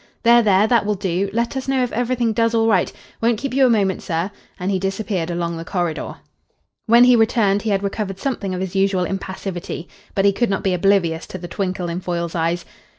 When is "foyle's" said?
12.01-12.33